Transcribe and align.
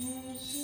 You. 0.00 0.59